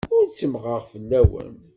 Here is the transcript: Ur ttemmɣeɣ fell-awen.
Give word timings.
Ur 0.15 0.25
ttemmɣeɣ 0.27 0.81
fell-awen. 0.91 1.53